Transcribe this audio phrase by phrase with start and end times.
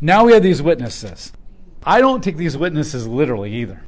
[0.00, 1.32] Now we have these witnesses.
[1.84, 3.84] I don't take these witnesses literally either.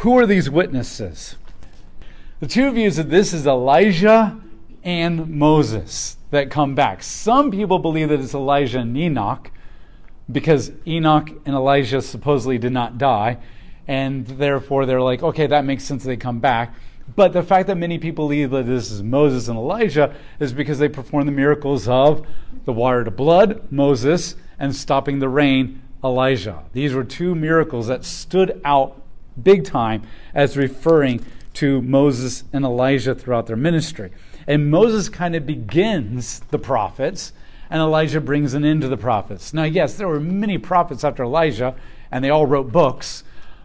[0.00, 1.36] Who are these witnesses?
[2.40, 4.40] The two views that this is Elijah
[4.82, 7.02] and Moses that come back.
[7.02, 9.50] Some people believe that it's Elijah and Enoch
[10.30, 13.38] because Enoch and Elijah supposedly did not die,
[13.86, 16.74] and therefore they're like, okay, that makes sense they come back.
[17.14, 20.80] But the fact that many people believe that this is Moses and Elijah is because
[20.80, 22.26] they perform the miracles of
[22.64, 26.62] the water to blood, Moses, and stopping the rain, Elijah.
[26.72, 29.02] These were two miracles that stood out
[29.42, 30.02] big time
[30.34, 34.10] as referring to Moses and Elijah throughout their ministry.
[34.46, 37.32] And Moses kind of begins the prophets,
[37.70, 39.52] and Elijah brings an end to the prophets.
[39.52, 41.74] Now, yes, there were many prophets after Elijah,
[42.10, 43.24] and they all wrote books,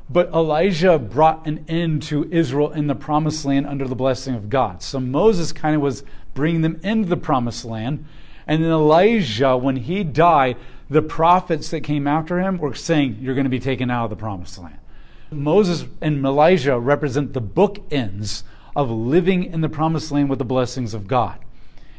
[0.10, 4.50] but Elijah brought an end to Israel in the promised land under the blessing of
[4.50, 4.82] God.
[4.82, 6.04] So Moses kind of was
[6.34, 8.06] bringing them into the promised land.
[8.48, 10.58] And then Elijah, when he died,
[10.92, 14.10] the prophets that came after him were saying, You're going to be taken out of
[14.10, 14.78] the promised land.
[15.32, 18.44] Moses and Elijah represent the bookends
[18.76, 21.40] of living in the promised land with the blessings of God.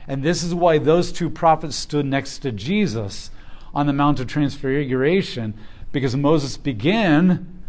[0.06, 3.30] And this is why those two prophets stood next to Jesus
[3.74, 5.54] on the Mount of Transfiguration,
[5.90, 7.62] because Moses began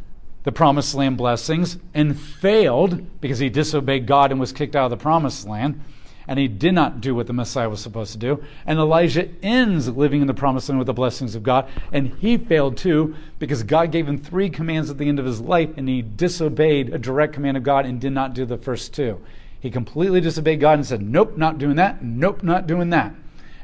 [0.43, 4.91] the promised land blessings and failed because he disobeyed God and was kicked out of
[4.91, 5.80] the promised land
[6.27, 8.43] and he did not do what the Messiah was supposed to do.
[8.66, 12.38] And Elijah ends living in the promised land with the blessings of God, and he
[12.38, 15.88] failed too because God gave him three commands at the end of his life, and
[15.88, 19.21] he disobeyed a direct command of God and did not do the first two.
[19.59, 22.03] He completely disobeyed God and said, Nope, not doing that.
[22.03, 23.13] Nope, not doing that.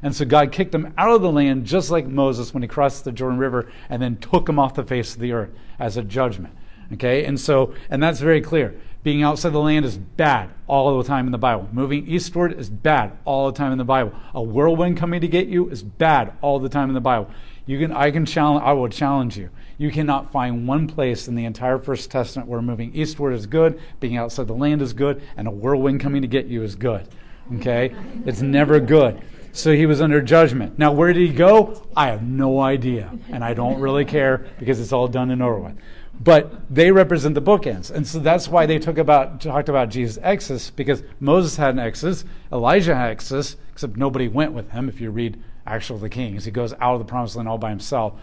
[0.01, 3.03] And so God kicked him out of the land just like Moses when he crossed
[3.03, 6.01] the Jordan River and then took him off the face of the earth as a
[6.01, 6.55] judgment.
[6.93, 7.25] Okay?
[7.25, 8.79] And so, and that's very clear.
[9.01, 11.69] Being outside the land is bad all the time in the Bible.
[11.71, 14.11] Moving eastward is bad all the time in the Bible.
[14.33, 17.29] A whirlwind coming to get you is bad all the time in the Bible.
[17.65, 19.51] You can, I can challenge, I will challenge you.
[19.77, 23.79] You cannot find one place in the entire First Testament where moving eastward is good,
[24.01, 27.07] being outside the land is good, and a whirlwind coming to get you is good.
[27.55, 27.95] Okay?
[28.25, 29.21] It's never good.
[29.53, 30.77] So he was under judgment.
[30.77, 31.87] Now, where did he go?
[31.95, 33.17] I have no idea.
[33.29, 35.77] And I don't really care because it's all done and over with
[36.19, 37.89] but they represent the bookends.
[37.89, 42.25] And so that's why they about, talked about Jesus' exodus, because Moses had an exodus,
[42.51, 46.45] Elijah had an exodus, except nobody went with him if you read Actual the Kings.
[46.45, 48.13] He goes out of the promised land all by himself.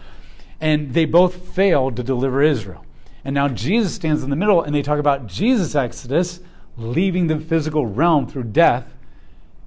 [0.61, 2.85] And they both failed to deliver Israel.
[3.25, 6.39] And now Jesus stands in the middle, and they talk about Jesus' exodus,
[6.77, 8.93] leaving the physical realm through death,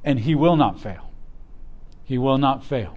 [0.05, 1.11] and he will not fail.
[2.05, 2.97] He will not fail.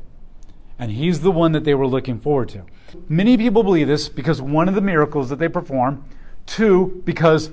[0.80, 2.64] And he's the one that they were looking forward to.
[3.08, 6.04] Many people believe this because one of the miracles that they perform,
[6.46, 7.52] two, because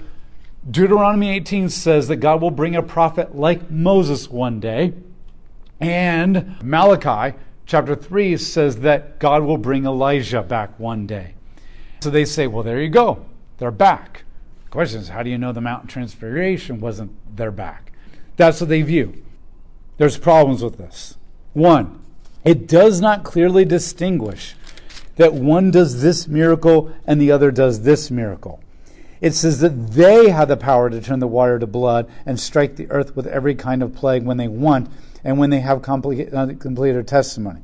[0.69, 4.93] Deuteronomy 18 says that God will bring a prophet like Moses one day,
[5.81, 7.37] and Malachi
[7.67, 11.35] chapter 3 says that God will bring Elijah back one day.
[12.01, 13.25] So they say, well, there you go.
[13.59, 14.25] They're back.
[14.65, 17.93] The question is, how do you know the mountain transfiguration wasn't their back?
[18.37, 19.23] That's what they view.
[19.97, 21.17] There's problems with this.
[21.53, 22.01] One,
[22.45, 24.55] it does not clearly distinguish
[25.17, 28.61] that one does this miracle and the other does this miracle.
[29.21, 32.77] It says that they have the power to turn the water to blood and strike
[32.77, 34.89] the earth with every kind of plague when they want
[35.23, 36.03] and when they have uh,
[36.59, 37.61] completed their testimony,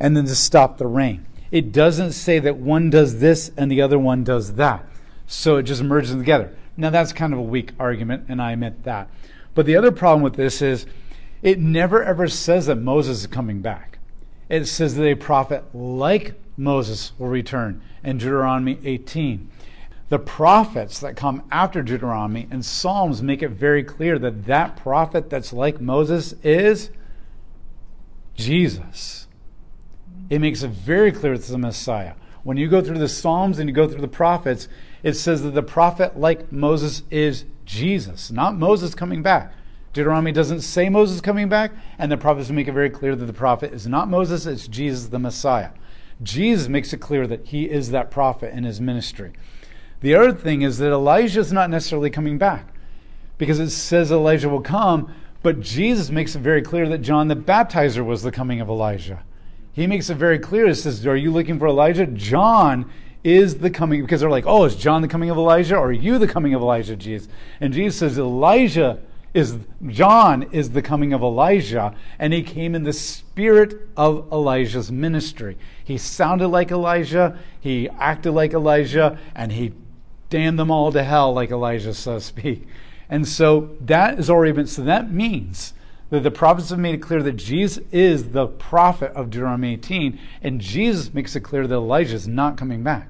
[0.00, 1.24] and then to stop the rain.
[1.52, 4.84] It doesn't say that one does this and the other one does that.
[5.28, 6.52] So it just merges them together.
[6.76, 9.08] Now, that's kind of a weak argument, and I admit that.
[9.54, 10.86] But the other problem with this is
[11.42, 13.91] it never ever says that Moses is coming back.
[14.52, 19.50] It says that a prophet like Moses will return in Deuteronomy 18.
[20.10, 25.30] The prophets that come after Deuteronomy and Psalms make it very clear that that prophet
[25.30, 26.90] that's like Moses is
[28.34, 29.26] Jesus.
[30.28, 32.12] It makes it very clear it's the Messiah.
[32.42, 34.68] When you go through the Psalms and you go through the prophets,
[35.02, 39.54] it says that the prophet like Moses is Jesus, not Moses coming back.
[39.92, 43.32] Deuteronomy doesn't say Moses coming back, and the prophets make it very clear that the
[43.32, 45.70] prophet is not Moses, it's Jesus the Messiah.
[46.22, 49.32] Jesus makes it clear that he is that prophet in his ministry.
[50.00, 52.68] The other thing is that Elijah is not necessarily coming back
[53.38, 55.12] because it says Elijah will come,
[55.42, 59.22] but Jesus makes it very clear that John the Baptizer was the coming of Elijah.
[59.72, 60.66] He makes it very clear.
[60.68, 62.06] He says, Are you looking for Elijah?
[62.06, 62.90] John
[63.24, 65.76] is the coming, because they're like, Oh, is John the coming of Elijah?
[65.76, 67.28] Or are you the coming of Elijah, Jesus?
[67.60, 69.00] And Jesus says, Elijah
[69.34, 69.56] is
[69.86, 75.56] John is the coming of Elijah, and he came in the spirit of Elijah's ministry.
[75.82, 79.72] He sounded like Elijah, he acted like Elijah, and he
[80.28, 82.66] damned them all to hell like Elijah, so to speak.
[83.08, 85.74] And so that is already been, so that means
[86.10, 90.18] that the prophets have made it clear that Jesus is the prophet of Deuteronomy 18,
[90.42, 93.08] and Jesus makes it clear that Elijah is not coming back.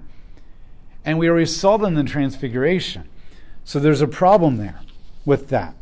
[1.05, 3.09] And we already saw them in the Transfiguration.
[3.65, 4.81] So there's a problem there
[5.25, 5.75] with that.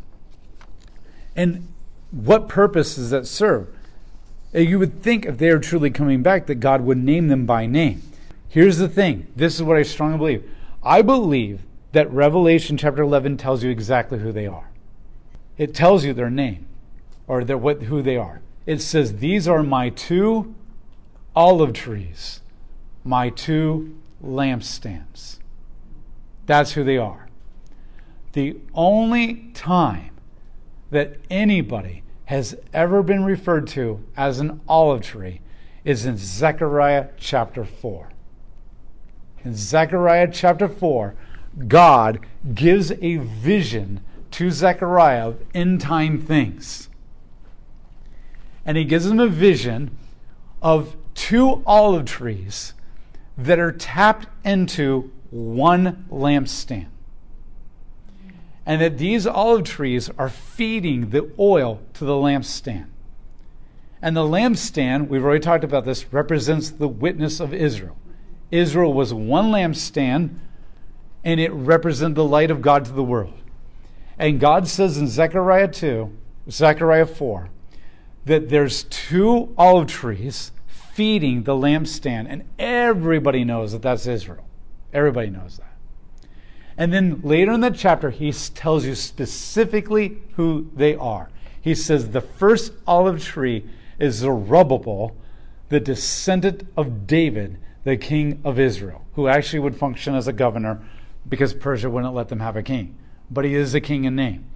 [1.36, 1.68] And
[2.10, 3.68] what purpose does that serve?
[4.54, 7.46] Uh, you would think if they are truly coming back that God would name them
[7.46, 8.02] by name.
[8.48, 10.50] Here's the thing this is what I strongly believe.
[10.82, 11.62] I believe
[11.92, 14.70] that Revelation chapter 11 tells you exactly who they are.
[15.56, 16.66] It tells you their name
[17.26, 18.40] or their, what, who they are.
[18.66, 20.54] It says, These are my two
[21.34, 22.40] olive trees,
[23.04, 25.38] my two lampstands.
[26.46, 27.28] That's who they are.
[28.32, 30.09] The only time
[30.90, 35.40] that anybody has ever been referred to as an olive tree
[35.84, 38.08] is in Zechariah chapter 4.
[39.44, 41.14] In Zechariah chapter 4,
[41.66, 42.20] God
[42.54, 44.00] gives a vision
[44.32, 46.88] to Zechariah of end time things.
[48.64, 49.96] And he gives him a vision
[50.62, 52.74] of two olive trees
[53.36, 56.86] that are tapped into one lampstand
[58.70, 62.86] and that these olive trees are feeding the oil to the lampstand.
[64.00, 67.96] And the lampstand, we've already talked about this, represents the witness of Israel.
[68.52, 70.36] Israel was one lampstand,
[71.24, 73.34] and it represented the light of God to the world.
[74.16, 76.16] And God says in Zechariah 2,
[76.48, 77.50] Zechariah 4,
[78.26, 84.48] that there's two olive trees feeding the lampstand, and everybody knows that that's Israel.
[84.92, 85.69] Everybody knows that.
[86.80, 91.28] And then later in that chapter, he tells you specifically who they are.
[91.60, 93.66] He says the first olive tree
[93.98, 95.14] is Zerubbabel,
[95.68, 100.80] the descendant of David, the king of Israel, who actually would function as a governor
[101.28, 102.96] because Persia wouldn't let them have a king.
[103.30, 104.46] But he is a king in name.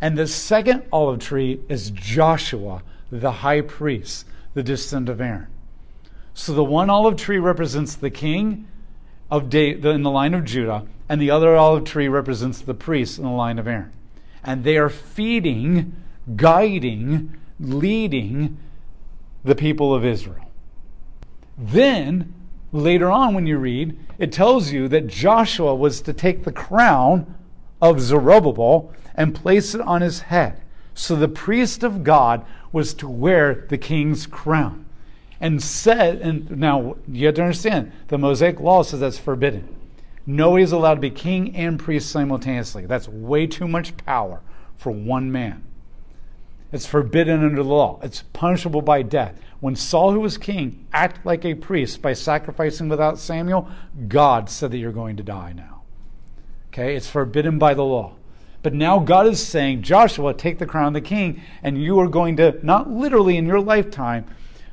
[0.00, 4.24] And the second olive tree is Joshua, the high priest,
[4.54, 5.48] the descendant of Aaron.
[6.32, 8.68] So the one olive tree represents the king
[9.32, 13.16] of da- in the line of Judah, and the other olive tree represents the priests
[13.16, 13.90] in the line of Aaron.
[14.44, 15.96] And they are feeding,
[16.36, 18.58] guiding, leading
[19.42, 20.50] the people of Israel.
[21.56, 22.34] Then,
[22.72, 27.34] later on, when you read, it tells you that Joshua was to take the crown
[27.80, 30.60] of Zerubbabel and place it on his head.
[30.92, 34.84] So the priest of God was to wear the king's crown
[35.42, 39.68] and said, and now you have to understand, the Mosaic law says that's forbidden.
[40.24, 42.86] Nobody's allowed to be king and priest simultaneously.
[42.86, 44.40] That's way too much power
[44.76, 45.64] for one man.
[46.70, 47.98] It's forbidden under the law.
[48.04, 49.38] It's punishable by death.
[49.58, 53.68] When Saul, who was king, acted like a priest by sacrificing without Samuel,
[54.06, 55.82] God said that you're going to die now.
[56.68, 56.94] Okay?
[56.94, 58.14] It's forbidden by the law.
[58.62, 62.06] But now God is saying, Joshua, take the crown of the king, and you are
[62.06, 64.24] going to, not literally in your lifetime,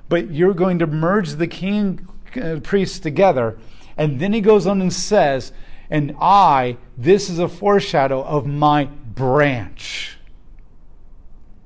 [0.10, 3.58] but you're going to merge the king uh, priests together.
[3.96, 5.52] And then he goes on and says,
[5.90, 10.18] and I, this is a foreshadow of my branch.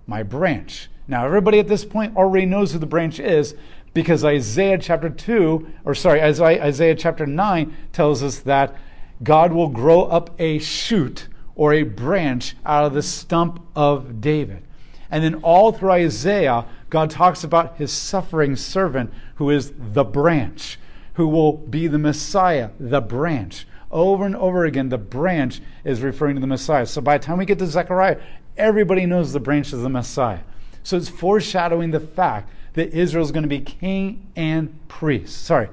[0.08, 0.90] My branch.
[1.08, 3.56] Now, everybody at this point already knows who the branch is
[3.94, 8.76] because Isaiah chapter 2, or sorry, Isaiah chapter 9 tells us that
[9.22, 14.64] God will grow up a shoot or a branch out of the stump of David.
[15.12, 20.78] And then all through Isaiah, God talks about his suffering servant who is the branch,
[21.16, 23.66] who will be the Messiah, the branch.
[23.90, 26.86] Over and over again, the branch is referring to the Messiah.
[26.86, 28.20] So by the time we get to Zechariah,
[28.58, 30.42] everybody knows the branch is the Messiah.
[30.84, 35.46] So it's foreshadowing the fact that Israel is going to be king and priest.
[35.46, 35.70] Sorry,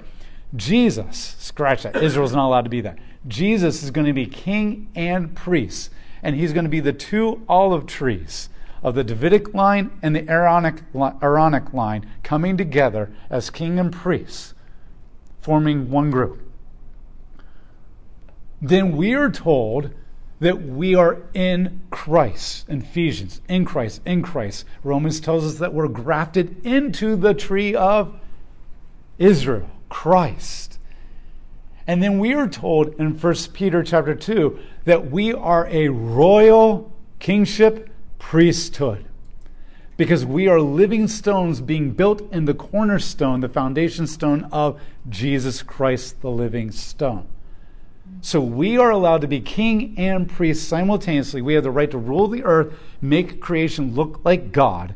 [0.57, 1.97] Jesus, scratch that.
[1.97, 2.99] Israel's not allowed to be that.
[3.29, 5.91] Jesus is going to be king and priest,
[6.23, 8.49] and he's going to be the two olive trees
[8.83, 14.55] of the Davidic line and the Aaronic, Aaronic line coming together as king and priests,
[15.41, 16.41] forming one group.
[18.63, 19.91] Then we are told
[20.41, 22.67] that we are in Christ.
[22.69, 24.65] Ephesians, in Christ, in Christ.
[24.83, 28.19] Romans tells us that we're grafted into the tree of
[29.19, 30.79] Israel, Christ.
[31.87, 36.91] And then we are told in 1 Peter chapter 2 that we are a royal
[37.19, 37.90] kingship
[38.31, 39.05] priesthood.
[39.97, 45.65] Because we are living stones being built in the cornerstone, the foundation stone of Jesus
[45.65, 47.27] Christ, the living stone.
[48.21, 51.43] So we are allowed to be king and priest simultaneously.
[51.43, 54.95] We have the right to rule the earth, make creation look like God,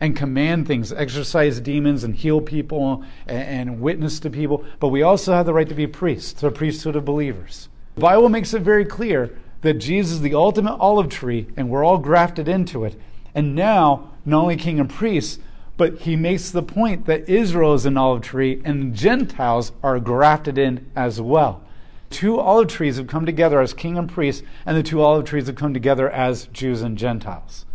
[0.00, 4.64] and command things, exorcise demons, and heal people, and, and witness to people.
[4.78, 7.68] But we also have the right to be priests, the priesthood of believers.
[7.96, 11.84] The Bible makes it very clear that Jesus is the ultimate olive tree and we're
[11.84, 12.98] all grafted into it.
[13.34, 15.40] And now, not only king and priest,
[15.76, 20.58] but he makes the point that Israel is an olive tree and Gentiles are grafted
[20.58, 21.62] in as well.
[22.10, 25.46] Two olive trees have come together as king and priest, and the two olive trees
[25.46, 27.66] have come together as Jews and Gentiles.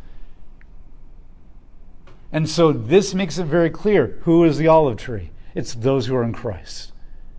[2.32, 5.30] And so this makes it very clear who is the olive tree?
[5.54, 6.92] It's those who are in Christ.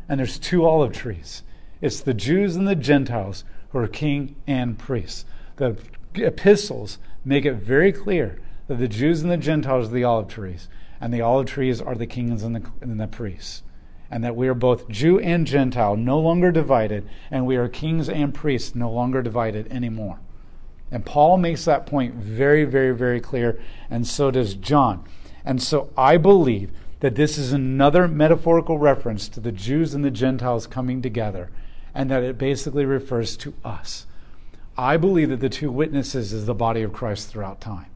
[0.09, 1.43] And there's two olive trees
[1.81, 3.45] it's the Jews and the Gentiles
[3.75, 5.25] who are king and priests.
[5.57, 5.77] The
[6.15, 10.69] epistles make it very clear that the Jews and the Gentiles are the olive trees,
[11.01, 13.65] and the olive trees are the kings and the, and the priests.
[14.13, 18.09] And that we are both Jew and Gentile, no longer divided, and we are kings
[18.09, 20.21] and priests, no longer divided anymore.
[20.93, 25.05] And Paul makes that point very, very, very clear, and so does John.
[25.45, 30.13] And so I believe that this is another metaphorical reference to the Jews and the
[30.13, 31.51] Gentiles coming together,
[31.95, 34.07] and that it basically refers to us.
[34.77, 37.87] I believe that the two witnesses is the body of Christ throughout time.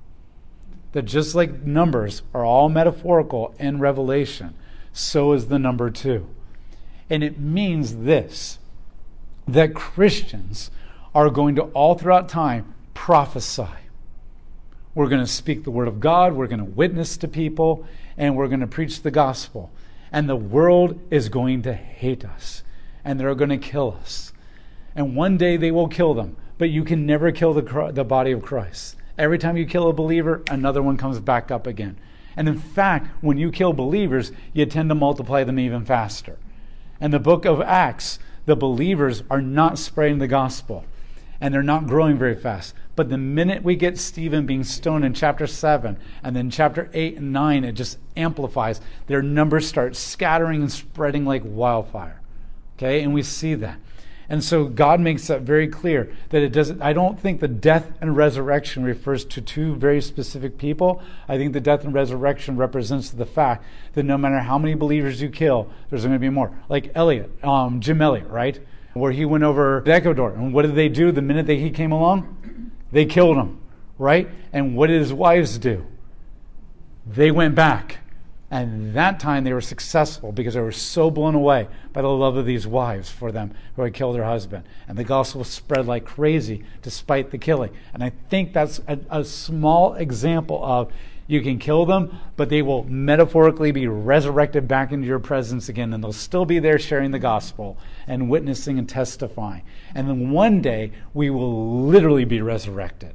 [0.93, 4.55] That just like numbers are all metaphorical in Revelation,
[4.93, 6.29] so is the number two.
[7.11, 8.59] And it means this
[9.47, 10.71] that Christians
[11.15, 13.67] are going to all throughout time prophesy.
[14.95, 17.87] We're going to speak the word of God, we're going to witness to people,
[18.17, 19.71] and we're going to preach the gospel.
[20.13, 22.63] And the world is going to hate us,
[23.09, 24.35] and they're going to kill us.
[24.95, 28.33] And one day they will kill them, but you can never kill the, the body
[28.33, 28.97] of Christ.
[29.17, 31.97] Every time you kill a believer, another one comes back up again.
[32.37, 36.37] And in fact, when you kill believers, you tend to multiply them even faster.
[37.01, 40.85] In the book of Acts, the believers are not spreading the gospel
[41.41, 42.75] and they're not growing very fast.
[42.95, 47.17] But the minute we get Stephen being stoned in chapter 7, and then chapter 8
[47.17, 48.83] and 9, it just amplifies.
[49.07, 52.18] Their numbers start scattering and spreading like wildfire.
[52.79, 53.03] Okay?
[53.03, 53.79] And we see that.
[54.31, 57.91] And so God makes that very clear that it doesn't, I don't think the death
[58.03, 61.03] and resurrection refers to two very specific people.
[61.29, 65.23] I think the death and resurrection represents the fact that no matter how many believers
[65.23, 66.55] you kill, there's going to be more.
[66.69, 68.61] Like Elliot, um, Jim Elliot, right?
[68.93, 70.33] Where he went over to Ecuador.
[70.33, 72.73] And what did they do the minute that he came along?
[72.93, 73.59] They killed him,
[73.97, 74.29] right?
[74.53, 75.87] And what did his wives do?
[77.07, 78.01] They went back
[78.51, 82.37] and that time they were successful because they were so blown away by the love
[82.37, 84.65] of these wives for them who had killed their husband.
[84.87, 87.71] And the gospel spread like crazy despite the killing.
[87.93, 90.91] And I think that's a, a small example of
[91.27, 95.93] you can kill them, but they will metaphorically be resurrected back into your presence again,
[95.93, 97.77] and they'll still be there sharing the gospel
[98.07, 99.63] and witnessing and testifying.
[99.95, 103.15] And then one day we will literally be resurrected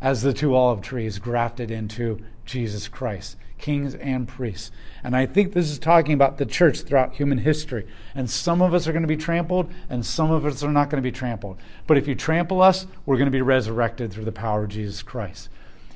[0.00, 4.70] as the two olive trees grafted into Jesus Christ kings and priests.
[5.02, 7.86] And I think this is talking about the church throughout human history.
[8.14, 10.90] And some of us are going to be trampled, and some of us are not
[10.90, 11.58] going to be trampled.
[11.86, 15.02] But if you trample us, we're going to be resurrected through the power of Jesus
[15.02, 15.48] Christ.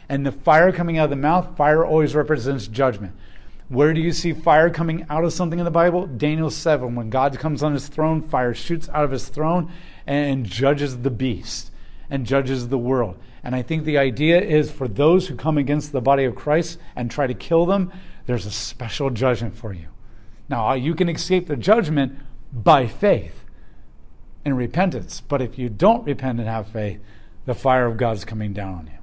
[0.09, 3.14] And the fire coming out of the mouth, fire always represents judgment.
[3.69, 6.09] Where do you see fire coming out of something in the Bible?
[6.09, 6.97] Daniel 7.
[6.97, 9.71] When God comes on his throne, fire shoots out of his throne
[10.09, 11.71] and judges the beast
[12.11, 13.16] and judges the world.
[13.43, 16.79] And I think the idea is for those who come against the body of Christ
[16.95, 17.93] and try to kill them,
[18.27, 19.87] there's a special judgment for you.
[20.49, 22.19] Now, uh, you can escape the judgment
[22.53, 23.45] by faith
[24.45, 25.21] and repentance.
[25.21, 27.01] But if you don't repent and have faith,
[27.47, 28.99] the fire of God is coming down on you.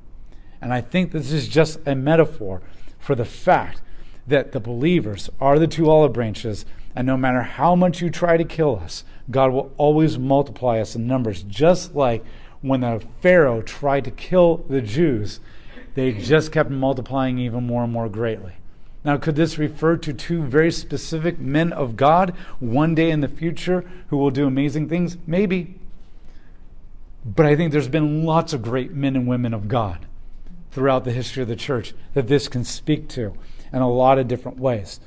[0.61, 2.61] And I think this is just a metaphor
[2.99, 3.81] for the fact
[4.25, 6.65] that the believers are the two olive branches,
[6.95, 10.95] and no matter how much you try to kill us, God will always multiply us
[10.95, 12.25] in numbers, just like
[12.61, 15.39] when the Pharaoh tried to kill the Jews,
[15.93, 18.53] they just kept multiplying even more and more greatly.
[19.03, 23.27] Now, could this refer to two very specific men of God one day in the
[23.27, 25.17] future who will do amazing things?
[25.25, 25.75] Maybe.
[27.25, 30.05] But I think there's been lots of great men and women of God
[30.71, 33.33] throughout the history of the church that this can speak to
[33.71, 34.99] in a lot of different ways.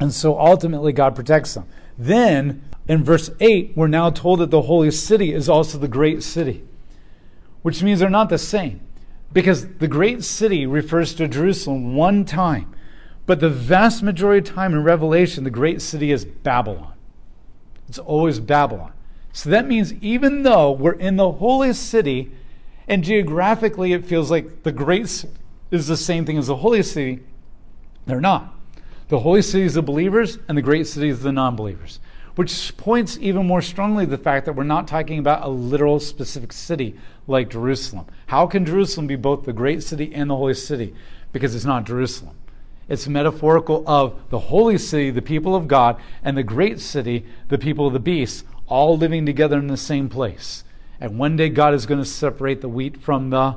[0.00, 1.66] And so ultimately, God protects them.
[1.98, 6.22] Then in verse 8, we're now told that the holy city is also the great
[6.22, 6.64] city,
[7.62, 8.80] which means they're not the same.
[9.32, 12.74] Because the great city refers to Jerusalem one time,
[13.24, 16.92] but the vast majority of time in Revelation, the great city is Babylon.
[17.88, 18.92] It's always Babylon.
[19.32, 22.32] So that means even though we're in the holy city,
[22.88, 25.24] and geographically it feels like the great
[25.70, 27.22] is the same thing as the holy city,
[28.06, 28.54] they're not.
[29.08, 32.00] The holy city is the believers, and the great city is the non believers
[32.34, 36.00] which points even more strongly to the fact that we're not talking about a literal
[36.00, 36.96] specific city
[37.26, 38.06] like Jerusalem.
[38.26, 40.94] How can Jerusalem be both the great city and the holy city?
[41.32, 42.36] Because it's not Jerusalem.
[42.88, 47.58] It's metaphorical of the holy city, the people of God, and the great city, the
[47.58, 50.64] people of the beast, all living together in the same place.
[51.00, 53.56] And one day God is going to separate the wheat from the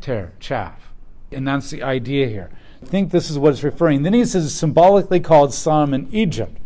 [0.00, 0.92] tare, chaff.
[1.30, 2.50] And that's the idea here.
[2.82, 4.02] I think this is what it's referring.
[4.02, 6.56] Then he says symbolically called Sodom and Egypt.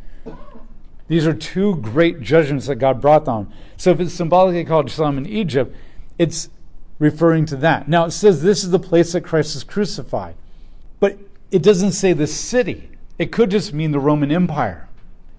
[1.13, 3.53] These are two great judgments that God brought down.
[3.77, 5.77] So if it's symbolically called Sodom in Egypt,
[6.19, 6.49] it's
[6.99, 7.87] referring to that.
[7.87, 10.37] Now it says this is the place that Christ is crucified.
[11.01, 11.19] But
[11.51, 12.93] it doesn't say the city.
[13.19, 14.89] It could just mean the Roman Empire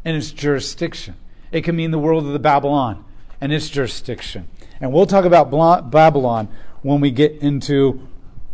[0.05, 1.15] and its jurisdiction.
[1.51, 3.03] It can mean the world of the Babylon
[3.41, 4.47] and its jurisdiction.
[4.79, 5.49] And we'll talk about
[5.89, 6.49] Babylon
[6.83, 8.07] when we get into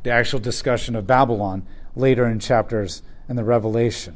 [0.03, 4.15] the actual discussion of Babylon later in chapters in the Revelation.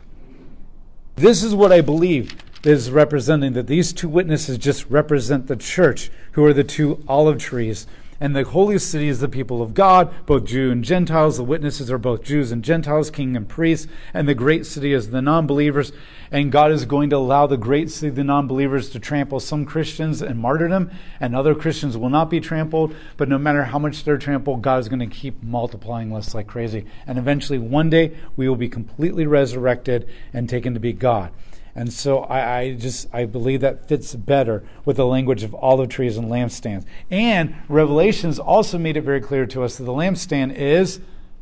[1.18, 2.34] This is what I believe
[2.64, 7.38] is representing that these two witnesses just represent the church, who are the two olive
[7.38, 7.86] trees.
[8.20, 11.36] And the holy city is the people of God, both Jew and Gentiles.
[11.36, 13.90] The witnesses are both Jews and Gentiles, king and priest.
[14.14, 15.92] And the great city is the non believers.
[16.32, 19.66] And God is going to allow the great city, the non believers, to trample some
[19.66, 20.90] Christians and martyr them,
[21.20, 22.96] and other Christians will not be trampled.
[23.18, 26.48] But no matter how much they're trampled, God is going to keep multiplying us like
[26.48, 26.86] crazy.
[27.06, 31.34] And eventually, one day, we will be completely resurrected and taken to be God.
[31.76, 35.90] And so I, I, just I believe that fits better with the language of olive
[35.90, 36.86] trees and lampstands.
[37.10, 41.00] And Revelations also made it very clear to us that the lampstand is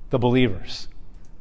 [0.09, 0.87] the believers.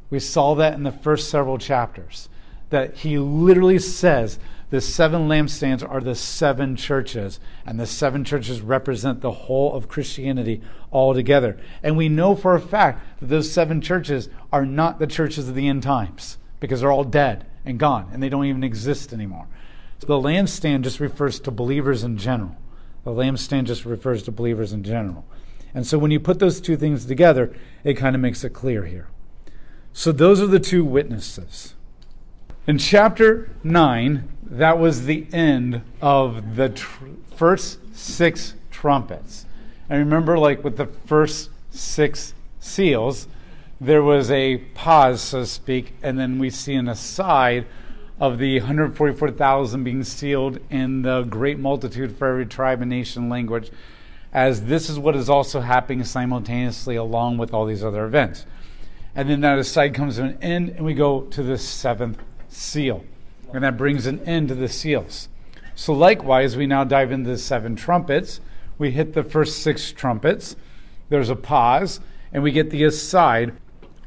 [0.09, 2.27] We saw that in the first several chapters.
[2.69, 4.39] That he literally says
[4.71, 9.87] the seven lampstands are the seven churches, and the seven churches represent the whole of
[9.87, 11.57] Christianity altogether.
[11.81, 15.55] And we know for a fact that those seven churches are not the churches of
[15.55, 19.47] the end times because they're all dead and gone, and they don't even exist anymore.
[19.99, 22.57] So the lampstand just refers to believers in general.
[23.03, 25.25] The lampstand just refers to believers in general.
[25.73, 27.53] And so when you put those two things together,
[27.83, 29.07] it kind of makes it clear here.
[29.93, 31.75] So those are the two witnesses.
[32.67, 39.45] In chapter 9, that was the end of the tr- first six trumpets.
[39.89, 43.27] And remember, like with the first six seals,
[43.81, 47.65] there was a pause, so to speak, and then we see an aside
[48.19, 53.71] of the 144,000 being sealed in the great multitude for every tribe and nation language,
[54.31, 58.45] as this is what is also happening simultaneously along with all these other events.
[59.15, 63.03] And then that aside comes to an end, and we go to the seventh seal.
[63.51, 65.27] And that brings an end to the seals.
[65.73, 68.41] So, likewise, we now dive into the seven trumpets.
[68.77, 70.55] We hit the first six trumpets.
[71.09, 71.99] There's a pause,
[72.31, 73.53] and we get the aside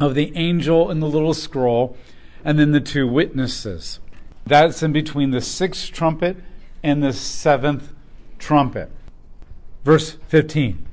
[0.01, 1.97] of the angel and the little scroll,
[2.45, 4.01] and then the two witnesses.
[4.47, 6.37] That's in between the sixth trumpet
[6.83, 7.93] and the seventh
[8.39, 8.91] trumpet.
[9.85, 10.85] Verse 15.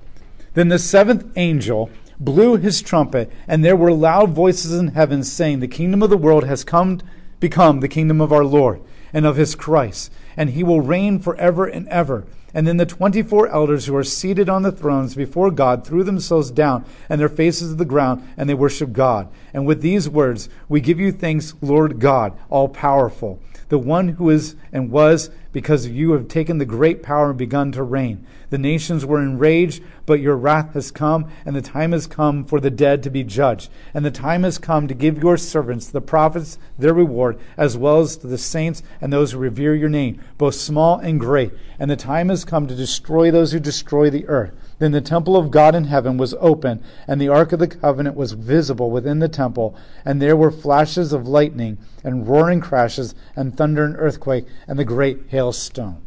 [0.53, 5.59] Then the seventh angel blew his trumpet, and there were loud voices in heaven saying,
[5.59, 7.01] The kingdom of the world has come
[7.39, 8.81] become the kingdom of our Lord
[9.13, 12.25] and of his Christ, and he will reign forever and ever.
[12.53, 16.51] And then the 24 elders who are seated on the thrones before God threw themselves
[16.51, 19.29] down and their faces to the ground, and they worshiped God.
[19.53, 24.29] And with these words, We give you thanks, Lord God, all powerful, the one who
[24.29, 28.25] is and was, because you have taken the great power and begun to reign.
[28.49, 32.59] The nations were enraged, but your wrath has come, and the time has come for
[32.59, 33.69] the dead to be judged.
[33.93, 38.01] And the time has come to give your servants, the prophets, their reward, as well
[38.01, 41.53] as to the saints and those who revere your name, both small and great.
[41.79, 44.53] And the time has come to destroy those who destroy the earth.
[44.81, 48.15] Then the temple of God in heaven was open, and the ark of the covenant
[48.15, 53.55] was visible within the temple, and there were flashes of lightning, and roaring crashes, and
[53.55, 56.01] thunder and earthquake, and the great hailstone.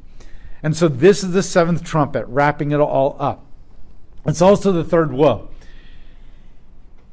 [0.61, 3.47] And so this is the seventh trumpet, wrapping it all up.
[4.27, 5.51] It's also the third woe.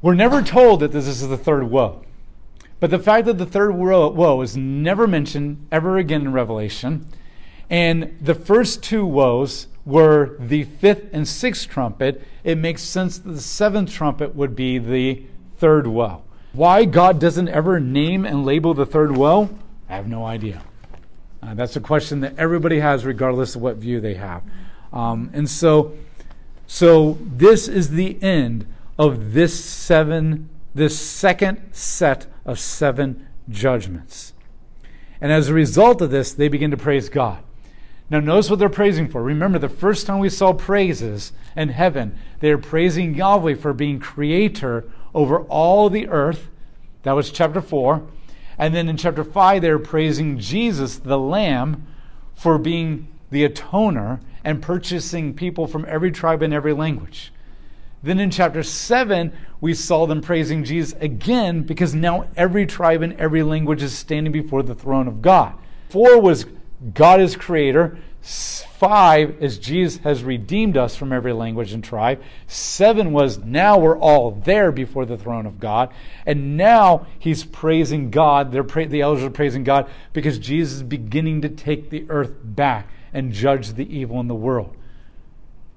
[0.00, 2.02] We're never told that this is the third woe.
[2.80, 7.06] But the fact that the third woe is never mentioned ever again in Revelation,
[7.70, 13.30] and the first two woes were the fifth and sixth trumpet, it makes sense that
[13.30, 15.22] the seventh trumpet would be the
[15.58, 16.22] third woe.
[16.52, 19.50] Why God doesn't ever name and label the third woe,
[19.88, 20.62] I have no idea.
[21.42, 24.42] Uh, that's a question that everybody has, regardless of what view they have.
[24.92, 25.96] Um, and so,
[26.66, 28.66] so this is the end
[28.98, 34.34] of this seven, this second set of seven judgments.
[35.20, 37.42] And as a result of this, they begin to praise God.
[38.12, 39.22] Now, notice what they're praising for.
[39.22, 43.98] Remember, the first time we saw praises in heaven, they are praising Yahweh for being
[44.00, 46.50] creator over all the earth.
[47.04, 48.02] That was chapter 4.
[48.58, 51.86] And then in chapter 5, they're praising Jesus, the Lamb,
[52.34, 57.32] for being the atoner and purchasing people from every tribe and every language.
[58.02, 63.14] Then in chapter 7, we saw them praising Jesus again because now every tribe and
[63.14, 65.54] every language is standing before the throne of God.
[65.88, 66.44] 4 was
[66.94, 67.98] God is creator.
[68.22, 72.22] Five is Jesus has redeemed us from every language and tribe.
[72.46, 75.92] Seven was now we're all there before the throne of God.
[76.24, 78.52] And now he's praising God.
[78.52, 82.32] They're pra- the elders are praising God because Jesus is beginning to take the earth
[82.42, 84.76] back and judge the evil in the world.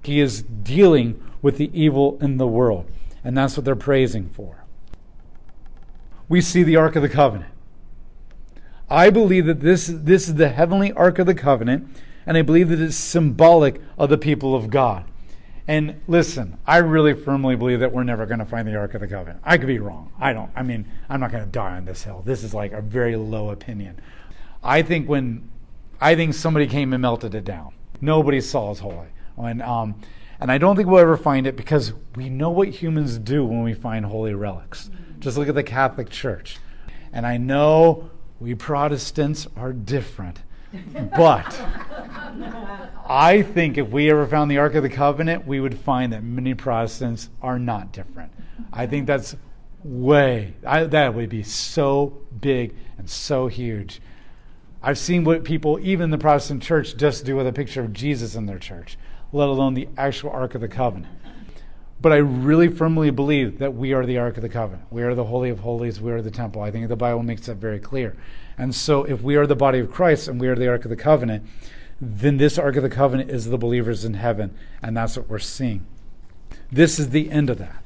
[0.03, 2.89] He is dealing with the evil in the world.
[3.23, 4.63] And that's what they're praising for.
[6.29, 7.54] We see the Ark of the Covenant.
[8.89, 11.87] I believe that this, this is the heavenly Ark of the Covenant,
[12.25, 15.05] and I believe that it's symbolic of the people of God.
[15.67, 19.01] And listen, I really firmly believe that we're never going to find the Ark of
[19.01, 19.39] the Covenant.
[19.43, 20.11] I could be wrong.
[20.19, 20.51] I don't.
[20.55, 22.21] I mean, I'm not going to die on this hill.
[22.23, 23.99] This is like a very low opinion.
[24.63, 25.49] I think when,
[25.99, 27.73] I think somebody came and melted it down.
[28.01, 29.07] Nobody saw as holy.
[29.35, 29.95] When, um,
[30.39, 33.63] and I don't think we'll ever find it because we know what humans do when
[33.63, 34.91] we find holy relics.
[35.17, 36.59] Just look at the Catholic Church.
[37.11, 40.41] And I know we Protestants are different.
[41.15, 41.59] But
[43.07, 46.23] I think if we ever found the Ark of the Covenant, we would find that
[46.23, 48.31] many Protestants are not different.
[48.73, 49.35] I think that's
[49.83, 54.01] way, I, that would be so big and so huge.
[54.81, 58.35] I've seen what people, even the Protestant church, just do with a picture of Jesus
[58.35, 58.97] in their church,
[59.31, 61.13] let alone the actual Ark of the Covenant.
[62.05, 64.83] But I really firmly believe that we are the Ark of the Covenant.
[64.91, 65.99] We are the Holy of Holies.
[65.99, 66.61] We are the temple.
[66.61, 68.15] I think the Bible makes that very clear.
[68.59, 70.91] And so, if we are the body of Christ and we are the Ark of
[70.91, 71.47] the Covenant,
[71.99, 74.55] then this Ark of the Covenant is the believers in heaven.
[74.83, 75.83] And that's what we're seeing.
[76.71, 77.83] This is the end of that.